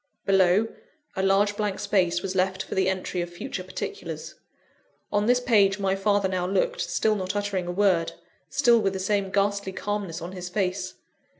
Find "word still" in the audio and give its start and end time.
7.71-8.79